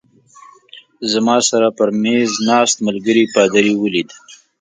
زما 1.11 1.37
سره 1.49 1.67
پر 1.77 1.89
مېز 2.01 2.31
ناست 2.47 2.75
ملګري 2.87 3.23
پادري 3.33 3.73
ولید. 3.77 4.09